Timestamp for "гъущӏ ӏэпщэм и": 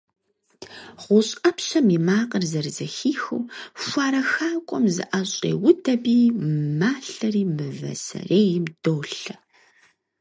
1.01-1.99